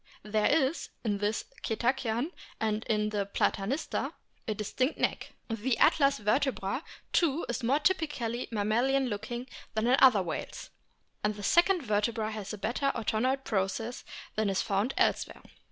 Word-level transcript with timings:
There 0.23 0.47
is 0.47 0.89
in 1.03 1.19
this 1.19 1.45
Cetacean 1.63 2.31
(and 2.59 2.83
in 2.85 3.11
Platanista) 3.11 4.13
a 4.47 4.55
distinct 4.55 4.97
neck. 4.97 5.33
The 5.47 5.77
atlas 5.77 6.17
vertebra 6.17 6.83
too 7.13 7.45
is 7.47 7.61
more 7.61 7.77
typically 7.77 8.47
mammalian 8.49 9.09
looking 9.09 9.45
than 9.75 9.85
in 9.85 9.97
other 9.99 10.23
whales, 10.23 10.71
and 11.23 11.35
the 11.35 11.43
second 11.43 11.83
vertebra 11.83 12.31
has 12.31 12.51
a 12.51 12.57
better 12.57 12.91
odontoid 12.95 13.43
process 13.43 14.03
than 14.33 14.49
is 14.49 14.63
found 14.63 14.95
elsewhere. 14.97 15.43